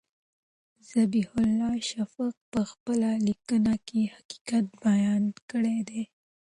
[0.89, 6.01] ذبیح الله شفق په خپله لیکنه کې حقیقت بیان کړی دی.